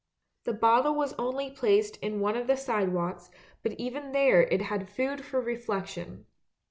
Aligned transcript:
The 0.45 0.53
bottle 0.53 0.95
was 0.95 1.13
only 1.19 1.51
placed 1.51 1.97
in 1.97 2.21
one 2.21 2.35
of 2.35 2.47
the 2.47 2.57
side 2.57 2.89
walks, 2.89 3.29
but 3.61 3.73
even 3.73 4.13
there 4.13 4.41
it 4.41 4.63
had 4.63 4.89
food 4.89 5.23
for 5.23 5.39
reflection. 5.39 6.25